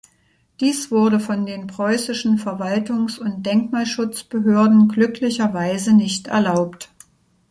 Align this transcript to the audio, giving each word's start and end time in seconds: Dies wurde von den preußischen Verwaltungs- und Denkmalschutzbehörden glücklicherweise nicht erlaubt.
Dies 0.61 0.89
wurde 0.89 1.19
von 1.19 1.45
den 1.45 1.67
preußischen 1.67 2.39
Verwaltungs- 2.39 3.19
und 3.19 3.45
Denkmalschutzbehörden 3.45 4.87
glücklicherweise 4.87 5.93
nicht 5.95 6.25
erlaubt. 6.25 6.89